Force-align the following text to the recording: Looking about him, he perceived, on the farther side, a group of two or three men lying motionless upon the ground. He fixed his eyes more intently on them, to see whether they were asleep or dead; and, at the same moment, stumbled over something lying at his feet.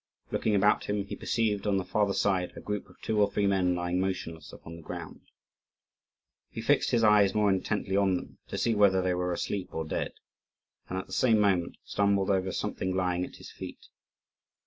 Looking 0.31 0.55
about 0.55 0.85
him, 0.85 1.05
he 1.05 1.15
perceived, 1.15 1.67
on 1.67 1.77
the 1.77 1.85
farther 1.85 2.15
side, 2.15 2.53
a 2.55 2.59
group 2.59 2.89
of 2.89 2.99
two 3.03 3.21
or 3.21 3.29
three 3.31 3.45
men 3.45 3.75
lying 3.75 3.99
motionless 4.01 4.51
upon 4.51 4.75
the 4.77 4.81
ground. 4.81 5.21
He 6.49 6.59
fixed 6.59 6.89
his 6.89 7.03
eyes 7.03 7.35
more 7.35 7.51
intently 7.51 7.95
on 7.95 8.15
them, 8.15 8.39
to 8.47 8.57
see 8.57 8.73
whether 8.73 9.03
they 9.03 9.13
were 9.13 9.31
asleep 9.31 9.75
or 9.75 9.85
dead; 9.85 10.13
and, 10.89 10.97
at 10.97 11.05
the 11.05 11.13
same 11.13 11.39
moment, 11.39 11.75
stumbled 11.85 12.31
over 12.31 12.51
something 12.51 12.95
lying 12.95 13.23
at 13.23 13.35
his 13.35 13.51
feet. 13.51 13.89